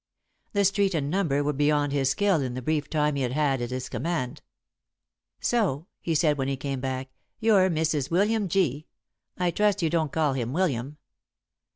[0.53, 3.69] The street and number were beyond his skill in the brief time he had at
[3.69, 4.41] his command.
[5.39, 8.09] "So," he said, when he came back, "you're Mrs.
[8.09, 8.87] William G.
[9.37, 10.97] I trust you don't call him 'William'?"